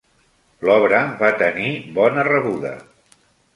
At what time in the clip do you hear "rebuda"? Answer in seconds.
2.31-2.75